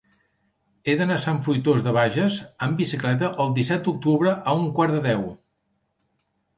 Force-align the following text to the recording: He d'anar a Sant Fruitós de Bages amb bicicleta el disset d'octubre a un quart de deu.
He 0.91 0.95
d'anar 1.01 1.17
a 1.21 1.23
Sant 1.25 1.37
Fruitós 1.49 1.83
de 1.89 1.93
Bages 1.99 2.39
amb 2.69 2.81
bicicleta 2.85 3.31
el 3.45 3.55
disset 3.61 3.87
d'octubre 3.91 4.37
a 4.55 4.59
un 4.65 4.69
quart 4.81 5.01
de 5.01 5.07
deu. 5.11 5.27